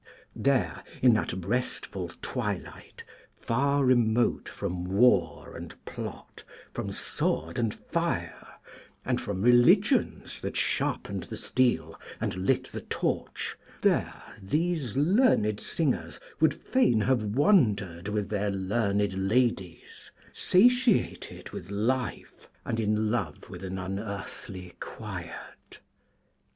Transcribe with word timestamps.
* 0.01 0.03
Transliterated. 0.33 0.43
There, 0.43 0.83
in 1.03 1.13
that 1.13 1.31
restful 1.45 2.07
twilight, 2.23 3.03
far 3.39 3.85
remote 3.85 4.49
from 4.49 4.83
war 4.83 5.55
and 5.55 5.75
plot, 5.85 6.43
from 6.73 6.91
sword 6.91 7.59
and 7.59 7.75
fire, 7.75 8.47
and 9.05 9.21
from 9.21 9.43
religions 9.43 10.41
that 10.41 10.57
sharpened 10.57 11.25
the 11.25 11.37
steel 11.37 12.01
and 12.19 12.35
lit 12.35 12.63
the 12.71 12.81
torch, 12.81 13.55
there 13.81 14.23
these 14.41 14.97
learned 14.97 15.59
singers 15.59 16.19
would 16.39 16.55
fain 16.55 17.01
have 17.01 17.23
wandered 17.23 18.07
with 18.07 18.27
their 18.29 18.49
learned 18.49 19.13
ladies, 19.13 20.09
satiated 20.33 21.51
with 21.51 21.69
life 21.69 22.49
and 22.65 22.79
in 22.79 23.11
love 23.11 23.51
with 23.51 23.63
an 23.63 23.77
unearthly 23.77 24.73
quiet. 24.79 25.79